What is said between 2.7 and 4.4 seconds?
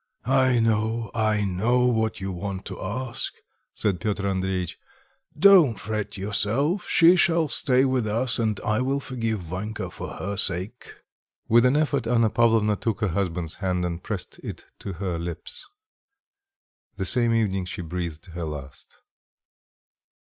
ask," said Piotr